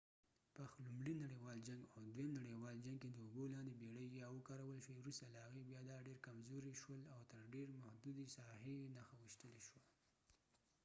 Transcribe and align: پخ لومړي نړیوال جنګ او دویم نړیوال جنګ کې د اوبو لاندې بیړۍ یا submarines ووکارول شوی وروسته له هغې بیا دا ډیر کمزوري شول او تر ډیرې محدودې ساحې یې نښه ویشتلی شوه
پخ 0.55 0.71
لومړي 0.85 1.13
نړیوال 1.23 1.57
جنګ 1.67 1.81
او 1.95 2.01
دویم 2.13 2.31
نړیوال 2.39 2.75
جنګ 2.85 2.97
کې 3.03 3.09
د 3.11 3.17
اوبو 3.23 3.43
لاندې 3.53 3.77
بیړۍ 3.79 4.07
یا 4.07 4.11
submarines 4.25 4.33
ووکارول 4.35 4.77
شوی 4.85 4.95
وروسته 5.01 5.25
له 5.33 5.39
هغې 5.45 5.61
بیا 5.69 5.81
دا 5.89 5.97
ډیر 6.07 6.17
کمزوري 6.27 6.73
شول 6.81 7.01
او 7.15 7.21
تر 7.31 7.41
ډیرې 7.53 7.75
محدودې 7.85 8.25
ساحې 8.35 8.75
یې 8.81 8.87
نښه 8.95 9.15
ویشتلی 9.17 9.61
شوه 9.67 9.81